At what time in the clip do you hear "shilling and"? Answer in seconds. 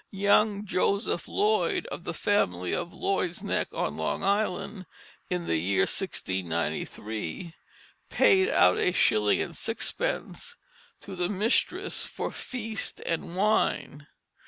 8.93-9.55